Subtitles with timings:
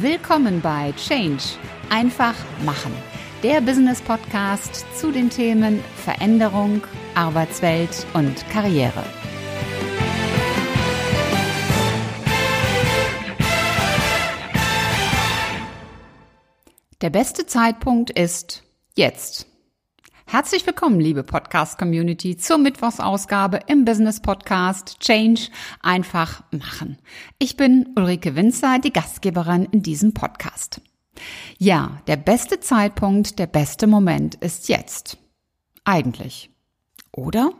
[0.00, 1.42] Willkommen bei Change.
[1.88, 2.34] Einfach
[2.66, 2.92] machen.
[3.42, 6.82] Der Business Podcast zu den Themen Veränderung,
[7.14, 9.02] Arbeitswelt und Karriere.
[17.00, 18.64] Der beste Zeitpunkt ist
[18.96, 19.46] jetzt.
[20.28, 25.42] Herzlich willkommen, liebe Podcast-Community, zur Mittwochsausgabe im Business Podcast Change
[25.82, 26.98] einfach machen.
[27.38, 30.80] Ich bin Ulrike Winzer, die Gastgeberin in diesem Podcast.
[31.58, 35.16] Ja, der beste Zeitpunkt, der beste Moment ist jetzt.
[35.84, 36.50] Eigentlich.
[37.12, 37.52] Oder?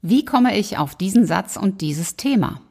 [0.00, 2.62] Wie komme ich auf diesen Satz und dieses Thema?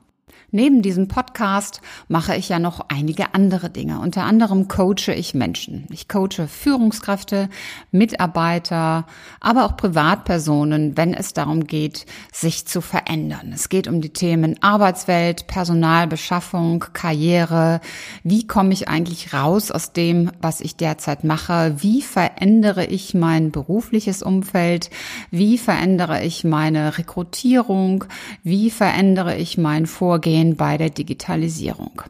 [0.56, 4.00] Neben diesem Podcast mache ich ja noch einige andere Dinge.
[4.00, 5.88] Unter anderem coache ich Menschen.
[5.90, 7.50] Ich coache Führungskräfte,
[7.90, 9.08] Mitarbeiter,
[9.40, 13.52] aber auch Privatpersonen, wenn es darum geht, sich zu verändern.
[13.52, 17.82] Es geht um die Themen Arbeitswelt, Personalbeschaffung, Karriere.
[18.24, 21.78] Wie komme ich eigentlich raus aus dem, was ich derzeit mache?
[21.80, 24.92] Wie verändere ich mein berufliches Umfeld?
[25.32, 28.06] Wie verändere ich meine Rekrutierung?
[28.44, 30.43] Wie verändere ich mein Vorgehen?
[30.44, 32.02] Vorgehen bei der Digitalisierung.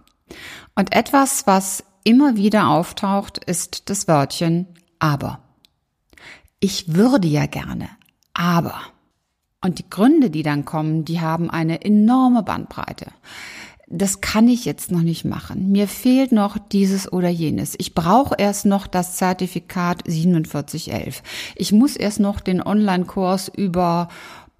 [0.75, 4.67] Und etwas, was immer wieder auftaucht, ist das Wörtchen
[4.99, 5.39] aber.
[6.59, 7.89] Ich würde ja gerne,
[8.33, 8.81] aber.
[9.61, 13.07] Und die Gründe, die dann kommen, die haben eine enorme Bandbreite.
[13.87, 15.71] Das kann ich jetzt noch nicht machen.
[15.71, 17.75] Mir fehlt noch dieses oder jenes.
[17.77, 21.21] Ich brauche erst noch das Zertifikat 4711.
[21.55, 24.07] Ich muss erst noch den Online-Kurs über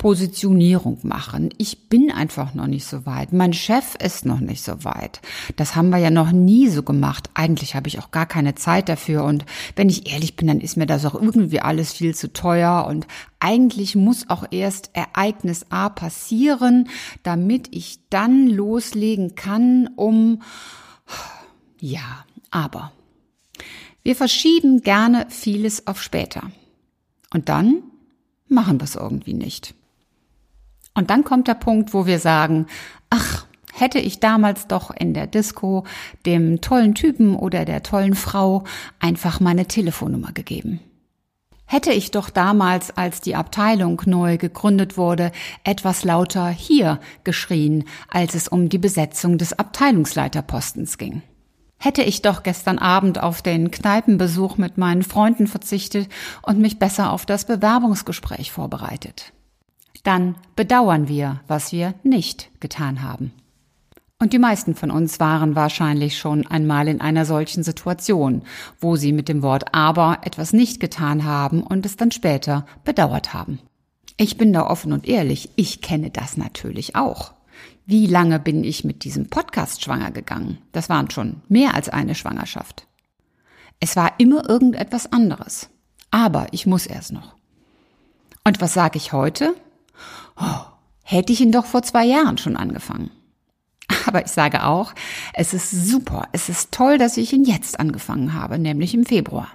[0.04, 1.48] Positionierung machen.
[1.58, 3.32] Ich bin einfach noch nicht so weit.
[3.32, 5.22] Mein Chef ist noch nicht so weit.
[5.56, 7.30] Das haben wir ja noch nie so gemacht.
[7.36, 9.24] Eigentlich habe ich auch gar keine Zeit dafür.
[9.24, 9.46] Und
[9.78, 12.86] wenn ich ehrlich bin, dann ist mir das auch irgendwie alles viel zu teuer.
[12.86, 13.08] Und
[13.40, 16.90] eigentlich muss auch erst Ereignis A passieren,
[17.24, 20.42] damit ich dann loslegen kann, um,
[21.80, 22.92] ja, aber.
[24.04, 26.52] Wir verschieben gerne vieles auf später.
[27.34, 27.84] Und dann
[28.50, 29.74] machen wir es irgendwie nicht.
[30.96, 32.68] Und dann kommt der Punkt, wo wir sagen,
[33.10, 35.84] ach, hätte ich damals doch in der Disco
[36.26, 38.64] dem tollen Typen oder der tollen Frau
[39.00, 40.80] einfach meine Telefonnummer gegeben.
[41.66, 45.32] Hätte ich doch damals, als die Abteilung neu gegründet wurde,
[45.64, 51.24] etwas lauter hier geschrien, als es um die Besetzung des Abteilungsleiterpostens ging.
[51.80, 56.10] Hätte ich doch gestern Abend auf den Kneipenbesuch mit meinen Freunden verzichtet
[56.44, 59.33] und mich besser auf das Bewerbungsgespräch vorbereitet
[60.02, 63.32] dann bedauern wir, was wir nicht getan haben.
[64.20, 68.44] Und die meisten von uns waren wahrscheinlich schon einmal in einer solchen Situation,
[68.80, 73.34] wo sie mit dem Wort aber etwas nicht getan haben und es dann später bedauert
[73.34, 73.60] haben.
[74.16, 77.34] Ich bin da offen und ehrlich, ich kenne das natürlich auch.
[77.86, 80.60] Wie lange bin ich mit diesem Podcast schwanger gegangen?
[80.72, 82.88] Das waren schon mehr als eine Schwangerschaft.
[83.82, 85.70] Es war immer irgendetwas anderes.
[86.12, 87.36] Aber ich muss erst noch.
[88.46, 89.56] Und was sage ich heute?
[90.38, 90.66] Oh,
[91.04, 93.12] hätte ich ihn doch vor zwei Jahren schon angefangen.
[94.06, 94.94] Aber ich sage auch,
[95.34, 99.50] es ist super, es ist toll, dass ich ihn jetzt angefangen habe, nämlich im Februar.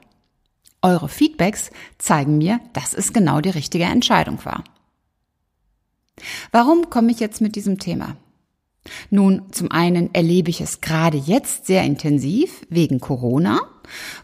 [0.83, 4.63] Eure Feedbacks zeigen mir, dass es genau die richtige Entscheidung war.
[6.53, 8.17] Warum komme ich jetzt mit diesem Thema?
[9.11, 13.61] Nun, zum einen erlebe ich es gerade jetzt sehr intensiv wegen Corona,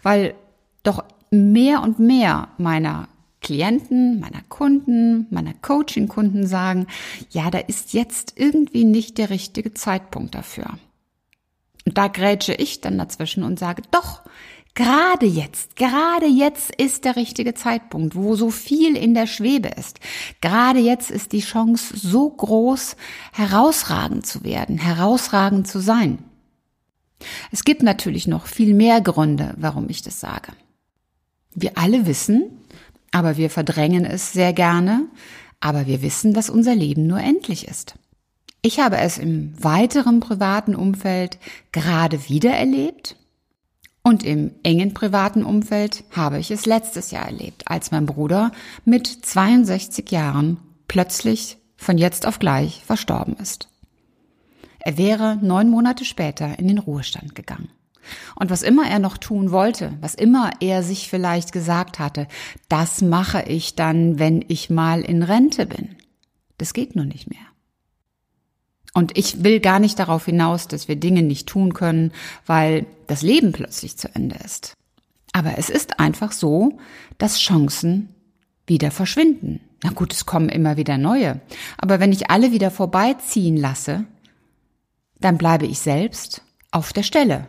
[0.02, 0.34] weil
[0.82, 3.08] doch mehr und mehr meiner
[3.44, 6.87] Klienten, meiner Kunden, meiner Coaching-Kunden sagen,
[7.31, 10.78] ja, da ist jetzt irgendwie nicht der richtige Zeitpunkt dafür.
[11.87, 14.22] Und da grätsche ich dann dazwischen und sage, doch,
[14.75, 20.00] gerade jetzt, gerade jetzt ist der richtige Zeitpunkt, wo so viel in der Schwebe ist.
[20.41, 22.97] Gerade jetzt ist die Chance so groß,
[23.32, 26.19] herausragend zu werden, herausragend zu sein.
[27.53, 30.53] Es gibt natürlich noch viel mehr Gründe, warum ich das sage.
[31.55, 32.50] Wir alle wissen,
[33.14, 35.06] aber wir verdrängen es sehr gerne,
[35.60, 37.94] aber wir wissen, dass unser Leben nur endlich ist.
[38.60, 41.38] Ich habe es im weiteren privaten Umfeld
[41.70, 43.14] gerade wieder erlebt
[44.02, 48.50] und im engen privaten Umfeld habe ich es letztes Jahr erlebt, als mein Bruder
[48.84, 50.58] mit 62 Jahren
[50.88, 53.69] plötzlich von jetzt auf gleich verstorben ist.
[54.81, 57.70] Er wäre neun Monate später in den Ruhestand gegangen.
[58.34, 62.26] Und was immer er noch tun wollte, was immer er sich vielleicht gesagt hatte,
[62.68, 65.96] das mache ich dann, wenn ich mal in Rente bin.
[66.58, 67.40] Das geht nur nicht mehr.
[68.94, 72.12] Und ich will gar nicht darauf hinaus, dass wir Dinge nicht tun können,
[72.46, 74.74] weil das Leben plötzlich zu Ende ist.
[75.32, 76.78] Aber es ist einfach so,
[77.18, 78.14] dass Chancen
[78.66, 79.60] wieder verschwinden.
[79.82, 81.40] Na gut, es kommen immer wieder neue.
[81.76, 84.04] Aber wenn ich alle wieder vorbeiziehen lasse,
[85.20, 87.48] dann bleibe ich selbst auf der Stelle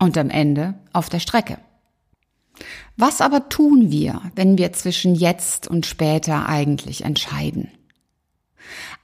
[0.00, 1.58] und am Ende auf der Strecke.
[2.96, 7.70] Was aber tun wir, wenn wir zwischen jetzt und später eigentlich entscheiden?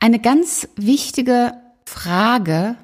[0.00, 1.54] Eine ganz wichtige
[1.84, 2.76] Frage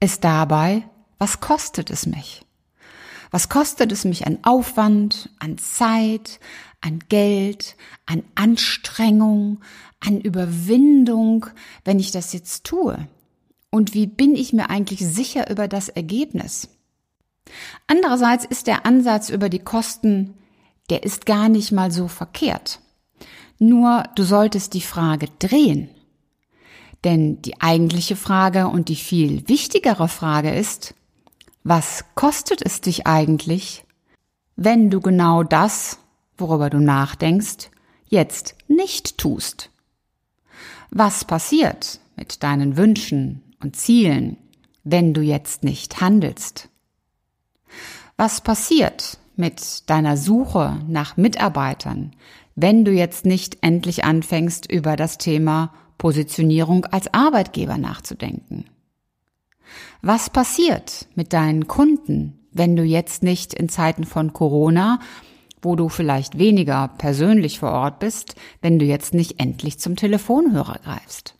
[0.00, 0.82] ist dabei,
[1.18, 2.42] was kostet es mich?
[3.30, 6.38] Was kostet es mich an Aufwand, an Zeit,
[6.80, 9.60] an Geld, an Anstrengung,
[9.98, 11.46] an Überwindung,
[11.84, 13.08] wenn ich das jetzt tue?
[13.70, 16.68] Und wie bin ich mir eigentlich sicher über das Ergebnis?
[17.86, 20.34] Andererseits ist der Ansatz über die Kosten,
[20.90, 22.80] der ist gar nicht mal so verkehrt.
[23.58, 25.88] Nur du solltest die Frage drehen.
[27.04, 30.94] Denn die eigentliche Frage und die viel wichtigere Frage ist,
[31.62, 33.84] was kostet es dich eigentlich,
[34.56, 35.98] wenn du genau das,
[36.36, 37.70] worüber du nachdenkst,
[38.06, 39.70] jetzt nicht tust?
[40.90, 44.36] Was passiert mit deinen Wünschen und Zielen,
[44.82, 46.68] wenn du jetzt nicht handelst?
[48.16, 52.12] Was passiert mit deiner Suche nach Mitarbeitern,
[52.54, 58.66] wenn du jetzt nicht endlich anfängst, über das Thema Positionierung als Arbeitgeber nachzudenken?
[60.00, 65.00] Was passiert mit deinen Kunden, wenn du jetzt nicht in Zeiten von Corona,
[65.60, 70.78] wo du vielleicht weniger persönlich vor Ort bist, wenn du jetzt nicht endlich zum Telefonhörer
[70.84, 71.34] greifst?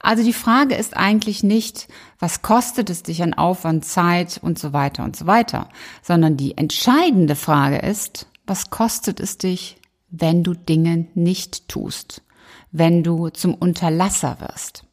[0.00, 4.72] Also die Frage ist eigentlich nicht, was kostet es dich an Aufwand, Zeit und so
[4.72, 5.68] weiter und so weiter,
[6.02, 9.76] sondern die entscheidende Frage ist, was kostet es dich,
[10.10, 12.22] wenn du Dinge nicht tust,
[12.70, 14.85] wenn du zum Unterlasser wirst.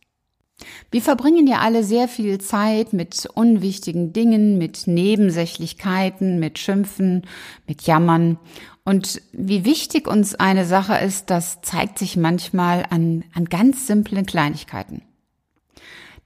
[0.91, 7.25] Wir verbringen ja alle sehr viel Zeit mit unwichtigen Dingen, mit Nebensächlichkeiten, mit Schimpfen,
[7.67, 8.37] mit Jammern.
[8.83, 14.25] Und wie wichtig uns eine Sache ist, das zeigt sich manchmal an, an ganz simplen
[14.25, 15.01] Kleinigkeiten.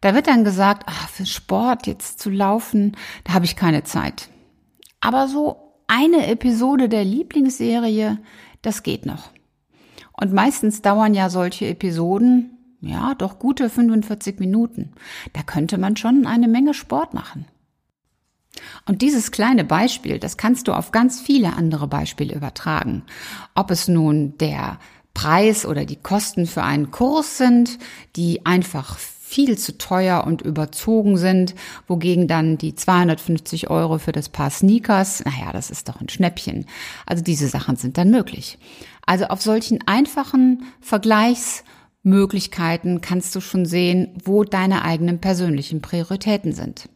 [0.02, 4.30] Da wird dann gesagt, ach, für Sport jetzt zu laufen, da habe ich keine Zeit.
[5.00, 8.20] Aber so eine Episode der Lieblingsserie,
[8.62, 9.32] das geht noch.
[10.20, 14.92] Und meistens dauern ja solche Episoden ja, doch gute 45 Minuten.
[15.34, 17.46] Da könnte man schon eine Menge Sport machen.
[18.86, 23.04] Und dieses kleine Beispiel, das kannst du auf ganz viele andere Beispiele übertragen.
[23.56, 24.80] Ob es nun der
[25.14, 27.80] Preis oder die Kosten für einen Kurs sind,
[28.16, 31.54] die einfach viel zu teuer und überzogen sind,
[31.88, 36.66] wogegen dann die 250 Euro für das Paar Sneakers, naja, das ist doch ein Schnäppchen.
[37.06, 38.58] Also diese Sachen sind dann möglich.
[39.06, 41.64] Also auf solchen einfachen Vergleichs-
[42.04, 46.90] Möglichkeiten kannst du schon sehen, wo deine eigenen persönlichen Prioritäten sind.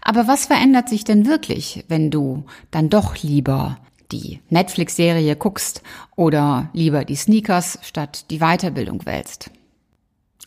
[0.00, 3.78] Aber was verändert sich denn wirklich, wenn du dann doch lieber
[4.12, 5.82] die Netflix-Serie guckst
[6.14, 9.50] oder lieber die Sneakers statt die Weiterbildung wählst?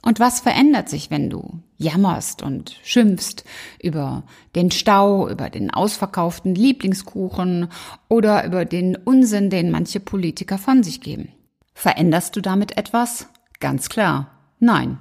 [0.02, 3.44] Und was verändert sich, wenn du jammerst und schimpfst
[3.82, 4.24] über
[4.56, 7.68] den Stau, über den ausverkauften Lieblingskuchen
[8.08, 11.34] oder über den Unsinn, den manche Politiker von sich geben?
[11.74, 13.28] Veränderst du damit etwas
[13.60, 15.00] Ganz klar, nein.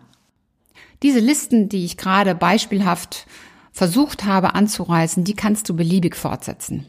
[1.02, 3.26] Diese Listen, die ich gerade beispielhaft
[3.72, 6.86] versucht habe anzureißen, die kannst du beliebig fortsetzen.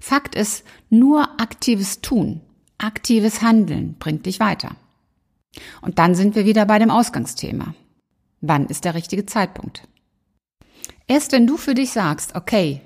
[0.00, 2.40] Fakt ist, nur aktives Tun,
[2.78, 4.76] aktives Handeln bringt dich weiter.
[5.80, 7.74] Und dann sind wir wieder bei dem Ausgangsthema.
[8.40, 9.86] Wann ist der richtige Zeitpunkt?
[11.06, 12.80] Erst wenn du für dich sagst, okay,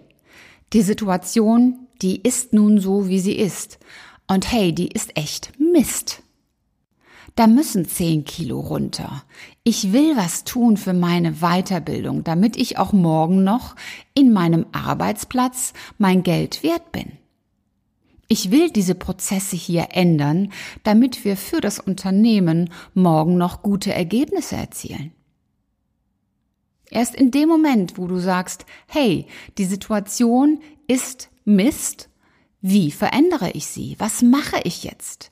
[0.73, 3.79] die Situation, die ist nun so, wie sie ist.
[4.27, 6.23] Und hey, die ist echt Mist.
[7.39, 9.23] Da müssen zehn Kilo runter.
[9.63, 13.77] Ich will was tun für meine Weiterbildung, damit ich auch morgen noch
[14.13, 17.13] in meinem Arbeitsplatz mein Geld wert bin.
[18.27, 20.51] Ich will diese Prozesse hier ändern,
[20.83, 25.13] damit wir für das Unternehmen morgen noch gute Ergebnisse erzielen.
[26.91, 29.27] Erst in dem Moment, wo du sagst, hey,
[29.59, 32.09] die Situation ist Mist,
[32.63, 33.95] wie verändere ich sie?
[34.01, 35.31] Was mache ich jetzt?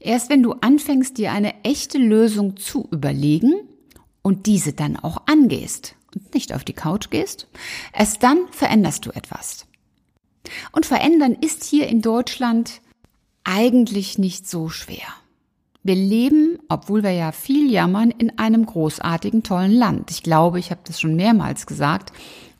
[0.00, 3.54] Erst wenn du anfängst, dir eine echte Lösung zu überlegen
[4.22, 7.48] und diese dann auch angehst und nicht auf die Couch gehst,
[7.92, 9.66] erst dann veränderst du etwas.
[10.72, 12.80] Und verändern ist hier in Deutschland
[13.44, 15.06] eigentlich nicht so schwer.
[15.82, 20.10] Wir leben, obwohl wir ja viel jammern, in einem großartigen, tollen Land.
[20.10, 22.12] Ich glaube, ich habe das schon mehrmals gesagt.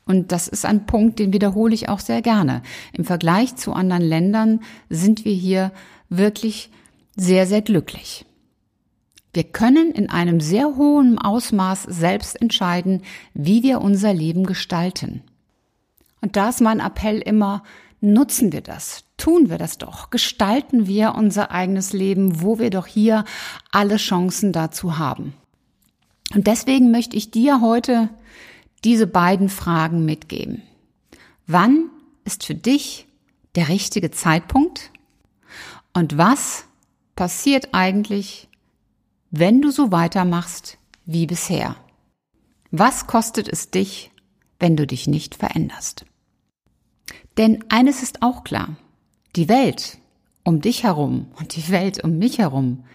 [0.05, 2.63] Und das ist ein Punkt, den wiederhole ich auch sehr gerne.
[2.93, 5.71] Im Vergleich zu anderen Ländern sind wir hier
[6.09, 6.71] wirklich
[7.19, 8.25] sehr, sehr glücklich.
[9.33, 15.21] Wir können in einem sehr hohen Ausmaß selbst entscheiden, wie wir unser Leben gestalten.
[16.21, 17.63] Und da ist mein Appell immer,
[18.01, 22.87] nutzen wir das, tun wir das doch, gestalten wir unser eigenes Leben, wo wir doch
[22.87, 23.23] hier
[23.71, 25.33] alle Chancen dazu haben.
[26.33, 28.09] Und deswegen möchte ich dir heute
[28.83, 30.63] diese beiden Fragen mitgeben.
[31.45, 31.89] Wann
[32.23, 33.07] ist für dich
[33.55, 34.91] der richtige Zeitpunkt?
[35.93, 36.65] Und was
[37.19, 38.47] passiert eigentlich,
[39.29, 41.75] wenn du so weitermachst wie bisher?
[42.71, 44.09] Was kostet es dich,
[44.57, 46.05] wenn du dich nicht veränderst?
[47.37, 48.77] Denn eines ist auch klar.
[49.35, 49.97] Die Welt
[50.45, 52.85] um dich herum und die Welt um mich herum,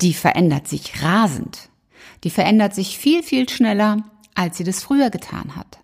[0.00, 1.68] die verändert sich rasend.
[2.24, 3.98] Die verändert sich viel, viel schneller,
[4.34, 5.78] als sie das früher getan hat.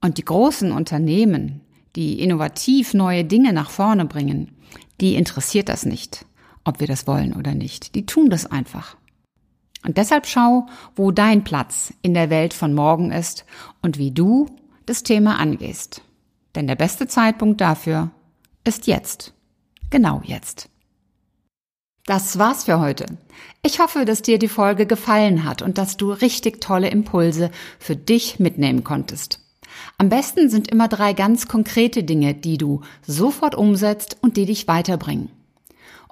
[0.00, 1.60] Und die großen Unternehmen,
[1.94, 4.56] die innovativ neue Dinge nach vorne bringen,
[5.02, 6.24] die interessiert das nicht,
[6.64, 7.94] ob wir das wollen oder nicht.
[7.94, 8.96] Die tun das einfach.
[9.84, 10.66] Und deshalb schau,
[10.96, 13.44] wo dein Platz in der Welt von morgen ist
[13.82, 14.46] und wie du
[14.86, 16.02] das Thema angehst.
[16.54, 18.10] Denn der beste Zeitpunkt dafür
[18.64, 19.34] ist jetzt.
[19.90, 20.68] Genau jetzt.
[22.06, 23.06] Das war's für heute.
[23.62, 27.96] Ich hoffe, dass dir die Folge gefallen hat und dass du richtig tolle Impulse für
[27.96, 29.40] dich mitnehmen konntest.
[29.96, 34.68] Am besten sind immer drei ganz konkrete Dinge, die du sofort umsetzt und die dich
[34.68, 35.30] weiterbringen.